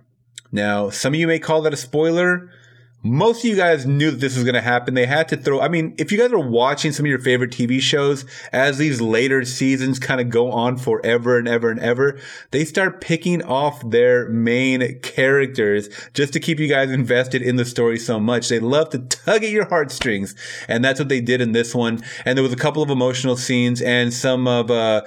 Now, 0.50 0.88
some 0.88 1.12
of 1.12 1.20
you 1.20 1.26
may 1.26 1.38
call 1.38 1.61
that 1.61 1.75
a 1.75 1.76
spoiler 1.76 2.50
most 3.03 3.45
of 3.45 3.50
you 3.50 3.57
guys 3.57 3.87
knew 3.87 4.11
that 4.11 4.21
this 4.21 4.35
was 4.35 4.45
going 4.45 4.55
to 4.55 4.61
happen. 4.61 4.95
They 4.95 5.07
had 5.07 5.29
to 5.29 5.37
throw, 5.37 5.61
I 5.61 5.69
mean, 5.69 5.95
if 5.99 6.11
you 6.11 6.19
guys 6.19 6.33
are 6.33 6.38
watching 6.38 6.93
some 6.93 7.07
of 7.07 7.11
your 7.11 7.19
favorite 7.19 7.50
TV 7.50 7.81
shows 7.81 8.25
as 8.53 8.79
these 8.79 9.00
later 9.00 9.45
seasons 9.45 9.99
kind 9.99 10.21
of 10.21 10.29
go 10.29 10.50
on 10.50 10.76
forever 10.76 11.38
and 11.38 11.47
ever 11.47 11.71
and 11.71 11.79
ever, 11.81 12.19
they 12.50 12.65
start 12.65 13.00
picking 13.00 13.43
off 13.43 13.88
their 13.88 14.29
main 14.29 15.00
characters 15.00 15.88
just 16.15 16.33
to 16.33 16.41
keep 16.41 16.59
you 16.59 16.69
guys 16.69 16.91
invested 16.91 17.43
in 17.43 17.57
the 17.57 17.65
story 17.65 17.99
so 17.99 18.19
much. 18.19 18.49
They 18.49 18.59
love 18.59 18.91
to 18.91 18.99
tug 18.99 19.45
at 19.45 19.50
your 19.50 19.67
heartstrings. 19.67 20.35
And 20.69 20.85
that's 20.85 20.99
what 20.99 21.09
they 21.09 21.21
did 21.21 21.41
in 21.41 21.53
this 21.53 21.75
one. 21.75 22.03
And 22.25 22.37
there 22.37 22.43
was 22.43 22.53
a 22.53 22.57
couple 22.57 22.83
of 22.83 22.91
emotional 22.91 23.37
scenes 23.37 23.81
and 23.83 24.12
some 24.12 24.49
of, 24.49 24.71
uh, 24.71 25.03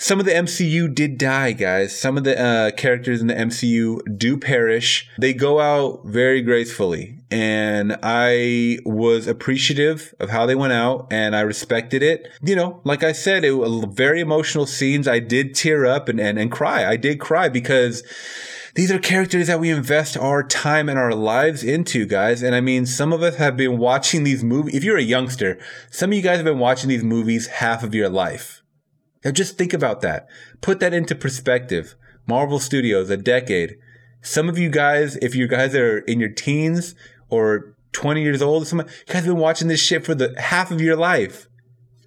some 0.00 0.20
of 0.20 0.26
the 0.26 0.32
MCU 0.32 0.94
did 0.94 1.18
die, 1.18 1.50
guys. 1.50 1.98
Some 1.98 2.16
of 2.16 2.22
the 2.22 2.40
uh, 2.40 2.70
characters 2.70 3.20
in 3.20 3.26
the 3.26 3.34
MCU 3.34 3.98
do 4.16 4.38
perish. 4.38 5.10
They 5.18 5.34
go 5.34 5.58
out 5.58 6.02
very 6.04 6.40
gracefully. 6.40 7.18
And 7.32 7.98
I 8.00 8.78
was 8.84 9.26
appreciative 9.26 10.14
of 10.20 10.30
how 10.30 10.46
they 10.46 10.54
went 10.54 10.72
out 10.72 11.08
and 11.10 11.34
I 11.34 11.40
respected 11.40 12.04
it. 12.04 12.28
You 12.40 12.54
know, 12.54 12.80
like 12.84 13.02
I 13.02 13.10
said, 13.10 13.44
it 13.44 13.52
was 13.52 13.86
very 13.90 14.20
emotional 14.20 14.66
scenes. 14.66 15.08
I 15.08 15.18
did 15.18 15.56
tear 15.56 15.84
up 15.84 16.08
and, 16.08 16.20
and, 16.20 16.38
and 16.38 16.52
cry. 16.52 16.88
I 16.88 16.96
did 16.96 17.18
cry 17.18 17.48
because 17.48 18.04
these 18.76 18.92
are 18.92 19.00
characters 19.00 19.48
that 19.48 19.58
we 19.58 19.68
invest 19.68 20.16
our 20.16 20.44
time 20.44 20.88
and 20.88 20.96
our 20.96 21.12
lives 21.12 21.64
into, 21.64 22.06
guys. 22.06 22.40
And 22.40 22.54
I 22.54 22.60
mean, 22.60 22.86
some 22.86 23.12
of 23.12 23.24
us 23.24 23.34
have 23.34 23.56
been 23.56 23.78
watching 23.78 24.22
these 24.22 24.44
movies. 24.44 24.76
If 24.76 24.84
you're 24.84 24.96
a 24.96 25.02
youngster, 25.02 25.58
some 25.90 26.10
of 26.10 26.16
you 26.16 26.22
guys 26.22 26.36
have 26.36 26.44
been 26.44 26.60
watching 26.60 26.88
these 26.88 27.02
movies 27.02 27.48
half 27.48 27.82
of 27.82 27.96
your 27.96 28.08
life. 28.08 28.62
Now 29.28 29.32
just 29.32 29.58
think 29.58 29.74
about 29.74 30.00
that. 30.00 30.26
Put 30.62 30.80
that 30.80 30.94
into 30.94 31.14
perspective. 31.14 31.94
Marvel 32.26 32.58
Studios, 32.58 33.10
a 33.10 33.16
decade. 33.18 33.76
Some 34.22 34.48
of 34.48 34.56
you 34.56 34.70
guys, 34.70 35.16
if 35.16 35.34
you 35.34 35.46
guys 35.46 35.74
are 35.74 35.98
in 35.98 36.18
your 36.18 36.30
teens 36.30 36.94
or 37.28 37.76
20 37.92 38.22
years 38.22 38.40
old, 38.40 38.66
some, 38.66 38.78
you 38.78 38.86
guys 39.06 39.16
have 39.16 39.26
been 39.26 39.36
watching 39.36 39.68
this 39.68 39.82
shit 39.82 40.02
for 40.02 40.14
the 40.14 40.34
half 40.40 40.70
of 40.70 40.80
your 40.80 40.96
life. 40.96 41.46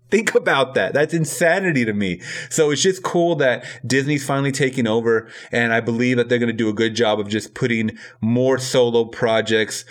Think 0.09 0.33
about 0.35 0.73
that. 0.73 0.95
That's 0.95 1.13
insanity 1.13 1.85
to 1.85 1.93
me. 1.93 2.21
So 2.49 2.71
it's 2.71 2.81
just 2.81 3.03
cool 3.03 3.35
that 3.35 3.65
Disney's 3.85 4.25
finally 4.25 4.51
taking 4.51 4.87
over. 4.87 5.29
And 5.51 5.71
I 5.71 5.79
believe 5.79 6.17
that 6.17 6.27
they're 6.27 6.39
going 6.39 6.47
to 6.47 6.53
do 6.53 6.69
a 6.69 6.73
good 6.73 6.95
job 6.95 7.19
of 7.19 7.29
just 7.29 7.53
putting 7.53 7.99
more 8.19 8.57
solo 8.57 9.05
projects 9.05 9.85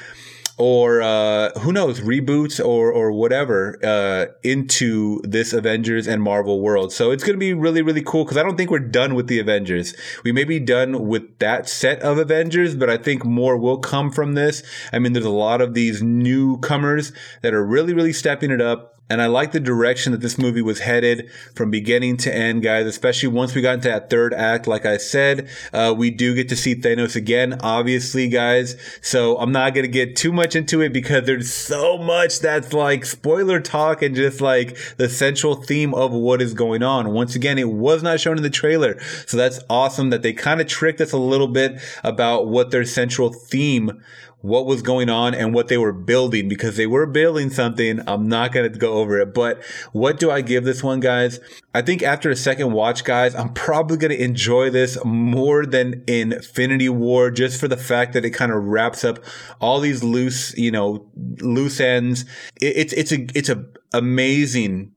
or 0.61 1.01
uh, 1.01 1.59
who 1.61 1.73
knows 1.73 2.01
reboots 2.01 2.63
or 2.63 2.93
or 2.93 3.11
whatever 3.11 3.79
uh, 3.83 4.27
into 4.43 5.21
this 5.23 5.55
Avengers 5.55 6.07
and 6.07 6.23
Marvel 6.23 6.61
world. 6.61 6.93
So 6.93 7.11
it's 7.11 7.25
going 7.25 7.35
to 7.35 7.41
be 7.41 7.55
really 7.55 7.81
really 7.81 8.03
cool 8.03 8.25
because 8.25 8.37
I 8.37 8.43
don't 8.43 8.57
think 8.57 8.71
we're 8.71 8.79
done 8.79 9.15
with 9.15 9.27
the 9.27 9.39
Avengers. 9.39 9.95
We 10.23 10.33
may 10.33 10.45
be 10.45 10.61
done 10.61 11.09
with 11.09 11.39
that 11.39 11.67
set 11.69 12.01
of 12.01 12.19
Avengers, 12.19 12.75
but 12.75 12.91
I 12.91 12.99
think 12.99 13.25
more 13.25 13.57
will 13.57 13.79
come 13.79 14.11
from 14.11 14.35
this. 14.35 14.63
I 14.93 14.99
mean, 14.99 15.15
there's 15.15 15.25
a 15.25 15.31
lot 15.31 15.63
of 15.63 15.73
these 15.73 16.03
newcomers 16.03 17.13
that 17.41 17.55
are 17.55 17.65
really 17.65 17.95
really 17.95 18.13
stepping 18.13 18.51
it 18.51 18.61
up. 18.61 19.00
And 19.11 19.21
I 19.21 19.27
like 19.27 19.51
the 19.51 19.59
direction 19.59 20.13
that 20.13 20.21
this 20.21 20.39
movie 20.39 20.63
was 20.63 20.79
headed 20.79 21.29
from 21.57 21.71
beginning 21.71 22.17
to 22.19 22.35
end, 22.35 22.63
guys, 22.63 22.87
especially 22.87 23.29
once 23.29 23.57
we 23.57 23.61
got 23.61 23.75
into 23.75 23.89
that 23.89 24.09
third 24.09 24.33
act. 24.33 24.69
Like 24.69 24.87
I 24.87 24.99
said, 24.99 25.49
uh, 25.73 25.93
we 25.97 26.11
do 26.11 26.33
get 26.35 26.49
to 26.51 26.57
see 26.57 26.77
Thanos 26.77 27.17
again, 27.17 27.59
obviously, 27.61 28.29
guys. 28.29 28.77
So 29.03 29.37
I'm 29.39 29.51
not 29.51 29.75
going 29.75 29.85
to 29.85 29.91
get 29.91 30.15
too 30.15 30.33
much 30.33 30.55
into 30.55 30.81
it 30.81 30.93
because 30.93 31.27
there's 31.27 31.53
so 31.53 31.99
much 31.99 32.39
that's 32.39 32.73
like 32.73 33.05
spoiler 33.05 33.59
talk 33.59 34.01
and 34.01 34.15
just 34.15 34.41
like 34.41 34.79
the 34.97 35.09
central 35.09 35.57
theme 35.57 35.93
of 35.93 36.13
what 36.13 36.41
is 36.41 36.55
going 36.55 36.85
on. 36.85 37.13
Once 37.13 37.35
again, 37.35 37.59
it 37.59 37.69
was 37.69 38.05
not 38.05 38.21
shown 38.21 38.37
in 38.37 38.45
the 38.45 38.49
trailer. 38.49 39.01
So 39.27 39.37
that's 39.37 39.59
awesome 39.69 40.11
that 40.11 40.23
they 40.23 40.33
kind 40.33 40.61
of 40.61 40.69
tricked 40.69 41.01
us 41.01 41.11
a 41.11 41.19
little 41.19 41.49
bit 41.49 41.81
about 42.05 42.47
what 42.47 42.71
their 42.71 42.85
central 42.85 43.33
theme 43.33 44.01
what 44.43 44.65
was 44.65 44.81
going 44.81 45.11
on 45.11 45.35
and 45.35 45.53
what 45.53 45.69
they 45.69 45.77
were 45.77 45.93
building 45.93 46.49
because 46.49 46.77
they 46.77 46.87
were 46.87 47.07
building 47.07 47.51
something. 47.51 48.01
I'm 48.07 48.29
not 48.29 48.53
going 48.53 48.73
to 48.73 48.79
go 48.79 48.95
over 48.95 49.19
it, 49.21 49.35
but 49.35 49.63
what 49.93 50.19
do 50.19 50.31
I 50.31 50.41
give 50.41 50.65
this 50.65 50.83
one, 50.83 51.01
guys? 51.01 51.41
I 51.75 51.83
think 51.83 52.03
after 52.03 52.31
a 52.31 52.37
second 52.37 52.73
watch, 52.73 53.05
guys, 53.05 53.35
I'm 53.35 53.53
probably 53.53 53.99
going 53.99 54.13
to 54.13 54.23
enjoy 54.23 54.71
this 54.71 54.97
more 55.05 55.67
than 55.67 56.05
Infinity 56.07 56.89
War 56.89 57.31
just 57.31 57.61
for 57.61 57.69
the 57.69 57.77
fact 57.77 58.15
that 58.15 58.25
it 58.25 58.31
kind 58.31 58.51
of 58.51 58.65
wraps 58.65 59.05
up 59.05 59.19
all 59.61 59.81
these 59.81 60.03
loose, 60.03 60.57
you 60.57 60.71
know, 60.71 61.07
loose 61.41 61.81
ends. 61.81 62.25
it's, 62.61 62.93
it's 62.95 63.13
a, 63.13 63.27
it's 63.35 63.51
a 63.51 63.67
amazing 63.93 64.93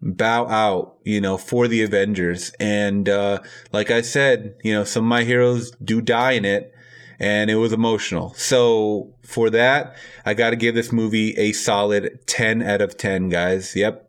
bow 0.00 0.48
out, 0.48 0.96
you 1.04 1.20
know, 1.20 1.38
for 1.38 1.68
the 1.68 1.82
Avengers. 1.82 2.52
And, 2.58 3.08
uh, 3.08 3.38
like 3.70 3.92
I 3.92 4.00
said, 4.00 4.56
you 4.64 4.74
know, 4.74 4.82
some 4.82 5.04
of 5.04 5.08
my 5.08 5.22
heroes 5.22 5.70
do 5.82 6.00
die 6.00 6.32
in 6.32 6.44
it 6.44 6.74
and 7.18 7.50
it 7.50 7.56
was 7.56 7.72
emotional. 7.72 8.34
So 8.34 9.14
for 9.22 9.50
that, 9.50 9.96
I 10.24 10.34
got 10.34 10.50
to 10.50 10.56
give 10.56 10.74
this 10.74 10.92
movie 10.92 11.36
a 11.38 11.52
solid 11.52 12.20
10 12.26 12.62
out 12.62 12.80
of 12.80 12.96
10, 12.96 13.28
guys. 13.28 13.74
Yep. 13.76 14.08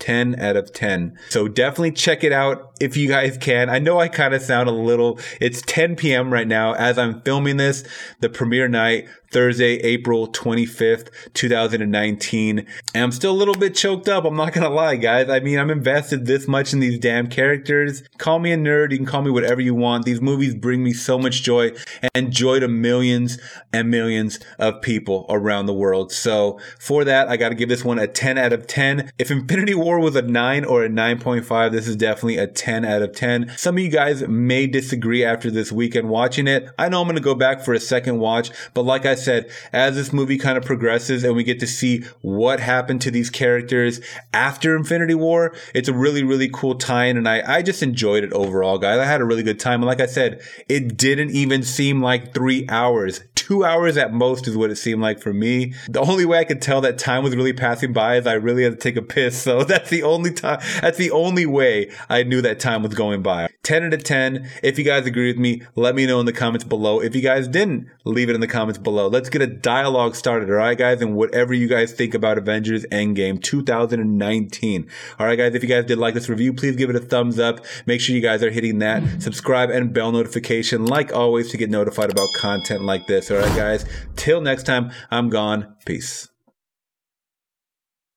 10 0.00 0.40
out 0.40 0.56
of 0.56 0.72
10. 0.72 1.16
So 1.30 1.48
definitely 1.48 1.92
check 1.92 2.24
it 2.24 2.32
out 2.32 2.73
if 2.80 2.96
you 2.96 3.08
guys 3.08 3.38
can. 3.38 3.70
I 3.70 3.78
know 3.78 4.00
I 4.00 4.08
kind 4.08 4.34
of 4.34 4.42
sound 4.42 4.68
a 4.68 4.72
little, 4.72 5.18
it's 5.40 5.62
10 5.62 5.96
p.m. 5.96 6.32
right 6.32 6.48
now 6.48 6.74
as 6.74 6.98
I'm 6.98 7.20
filming 7.22 7.56
this, 7.56 7.84
the 8.20 8.28
premiere 8.28 8.68
night, 8.68 9.08
Thursday, 9.30 9.78
April 9.78 10.28
25th, 10.28 11.08
2019. 11.34 12.58
And 12.60 12.68
I'm 12.94 13.10
still 13.10 13.32
a 13.32 13.36
little 13.36 13.54
bit 13.54 13.74
choked 13.74 14.08
up. 14.08 14.24
I'm 14.24 14.36
not 14.36 14.52
going 14.52 14.62
to 14.62 14.72
lie, 14.72 14.94
guys. 14.94 15.28
I 15.28 15.40
mean, 15.40 15.58
I'm 15.58 15.70
invested 15.70 16.26
this 16.26 16.46
much 16.46 16.72
in 16.72 16.78
these 16.78 17.00
damn 17.00 17.26
characters. 17.26 18.04
Call 18.16 18.38
me 18.38 18.52
a 18.52 18.56
nerd. 18.56 18.92
You 18.92 18.98
can 18.98 19.06
call 19.06 19.22
me 19.22 19.32
whatever 19.32 19.60
you 19.60 19.74
want. 19.74 20.04
These 20.04 20.20
movies 20.20 20.54
bring 20.54 20.84
me 20.84 20.92
so 20.92 21.18
much 21.18 21.42
joy 21.42 21.72
and 22.14 22.30
joy 22.32 22.60
to 22.60 22.68
millions 22.68 23.38
and 23.72 23.90
millions 23.90 24.38
of 24.60 24.80
people 24.82 25.26
around 25.28 25.66
the 25.66 25.74
world. 25.74 26.12
So 26.12 26.60
for 26.78 27.04
that, 27.04 27.28
I 27.28 27.36
got 27.36 27.48
to 27.48 27.56
give 27.56 27.68
this 27.68 27.84
one 27.84 27.98
a 27.98 28.06
10 28.06 28.38
out 28.38 28.52
of 28.52 28.68
10. 28.68 29.10
If 29.18 29.32
Infinity 29.32 29.74
War 29.74 29.98
was 29.98 30.14
a 30.14 30.22
9 30.22 30.64
or 30.64 30.84
a 30.84 30.88
9.5, 30.88 31.72
this 31.72 31.88
is 31.88 31.96
definitely 31.96 32.36
a 32.36 32.46
10 32.46 32.63
out 32.68 33.02
of 33.02 33.12
10. 33.12 33.52
Some 33.56 33.76
of 33.76 33.82
you 33.82 33.90
guys 33.90 34.26
may 34.26 34.66
disagree 34.66 35.24
after 35.24 35.50
this 35.50 35.70
weekend 35.70 36.08
watching 36.08 36.46
it. 36.48 36.68
I 36.78 36.88
know 36.88 37.00
I'm 37.00 37.06
going 37.06 37.16
to 37.16 37.22
go 37.22 37.34
back 37.34 37.60
for 37.60 37.74
a 37.74 37.80
second 37.80 38.18
watch, 38.18 38.50
but 38.72 38.82
like 38.82 39.06
I 39.06 39.14
said, 39.14 39.50
as 39.72 39.96
this 39.96 40.12
movie 40.12 40.38
kind 40.38 40.56
of 40.56 40.64
progresses 40.64 41.24
and 41.24 41.36
we 41.36 41.44
get 41.44 41.60
to 41.60 41.66
see 41.66 42.04
what 42.22 42.60
happened 42.60 43.00
to 43.02 43.10
these 43.10 43.30
characters 43.30 44.00
after 44.32 44.76
Infinity 44.76 45.14
War, 45.14 45.54
it's 45.74 45.88
a 45.88 45.94
really, 45.94 46.22
really 46.22 46.48
cool 46.48 46.74
tie-in. 46.74 47.16
And 47.16 47.28
I, 47.28 47.42
I 47.56 47.62
just 47.62 47.82
enjoyed 47.82 48.24
it 48.24 48.32
overall, 48.32 48.78
guys. 48.78 48.98
I 48.98 49.04
had 49.04 49.20
a 49.20 49.24
really 49.24 49.42
good 49.42 49.60
time. 49.60 49.80
And 49.80 49.86
like 49.86 50.00
I 50.00 50.06
said, 50.06 50.40
it 50.68 50.96
didn't 50.96 51.30
even 51.30 51.62
seem 51.62 52.00
like 52.00 52.34
three 52.34 52.66
hours. 52.68 53.20
Two 53.34 53.64
hours 53.64 53.98
at 53.98 54.12
most 54.12 54.48
is 54.48 54.56
what 54.56 54.70
it 54.70 54.76
seemed 54.76 55.02
like 55.02 55.20
for 55.20 55.32
me. 55.32 55.74
The 55.88 56.00
only 56.00 56.24
way 56.24 56.38
I 56.38 56.44
could 56.44 56.62
tell 56.62 56.80
that 56.80 56.98
time 56.98 57.22
was 57.22 57.36
really 57.36 57.52
passing 57.52 57.92
by 57.92 58.16
is 58.16 58.26
I 58.26 58.34
really 58.34 58.64
had 58.64 58.72
to 58.72 58.78
take 58.78 58.96
a 58.96 59.02
piss. 59.02 59.34
So 59.44 59.62
that's 59.62 59.90
the 59.90 60.02
only 60.04 60.32
time, 60.32 60.60
that's 60.80 60.96
the 60.96 61.10
only 61.10 61.44
way 61.44 61.90
I 62.08 62.22
knew 62.22 62.40
that 62.54 62.60
time 62.60 62.82
was 62.82 62.94
going 62.94 63.22
by. 63.22 63.48
10 63.62 63.84
out 63.84 63.94
of 63.94 64.04
10. 64.04 64.48
If 64.62 64.78
you 64.78 64.84
guys 64.84 65.06
agree 65.06 65.28
with 65.28 65.38
me, 65.38 65.62
let 65.74 65.94
me 65.94 66.06
know 66.06 66.20
in 66.20 66.26
the 66.26 66.32
comments 66.32 66.64
below. 66.64 67.00
If 67.00 67.14
you 67.14 67.22
guys 67.22 67.48
didn't, 67.48 67.88
leave 68.04 68.28
it 68.28 68.34
in 68.34 68.40
the 68.40 68.46
comments 68.46 68.78
below. 68.78 69.08
Let's 69.08 69.28
get 69.28 69.42
a 69.42 69.46
dialogue 69.46 70.14
started, 70.14 70.48
all 70.50 70.56
right, 70.56 70.76
guys? 70.76 71.00
And 71.00 71.16
whatever 71.16 71.54
you 71.54 71.66
guys 71.66 71.92
think 71.92 72.14
about 72.14 72.38
Avengers 72.38 72.84
Endgame 72.92 73.42
2019. 73.42 74.88
All 75.18 75.26
right, 75.26 75.36
guys, 75.36 75.54
if 75.54 75.62
you 75.62 75.68
guys 75.68 75.84
did 75.86 75.98
like 75.98 76.14
this 76.14 76.28
review, 76.28 76.52
please 76.52 76.76
give 76.76 76.90
it 76.90 76.96
a 76.96 77.00
thumbs 77.00 77.38
up. 77.38 77.64
Make 77.86 78.00
sure 78.00 78.14
you 78.14 78.22
guys 78.22 78.42
are 78.42 78.50
hitting 78.50 78.78
that 78.78 79.22
subscribe 79.22 79.70
and 79.70 79.92
bell 79.92 80.12
notification, 80.12 80.86
like 80.86 81.12
always, 81.12 81.50
to 81.50 81.56
get 81.56 81.70
notified 81.70 82.10
about 82.10 82.28
content 82.36 82.82
like 82.82 83.06
this. 83.06 83.30
All 83.30 83.38
right, 83.38 83.56
guys? 83.56 83.84
Till 84.16 84.40
next 84.40 84.64
time, 84.64 84.92
I'm 85.10 85.28
gone. 85.28 85.74
Peace. 85.86 86.33